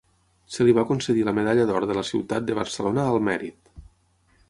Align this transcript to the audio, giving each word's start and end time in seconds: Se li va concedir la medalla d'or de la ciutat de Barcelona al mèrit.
Se 0.55 0.65
li 0.67 0.73
va 0.77 0.85
concedir 0.91 1.27
la 1.27 1.35
medalla 1.41 1.67
d'or 1.73 1.87
de 1.91 1.99
la 1.99 2.05
ciutat 2.11 2.49
de 2.51 2.59
Barcelona 2.63 3.09
al 3.15 3.23
mèrit. 3.33 3.75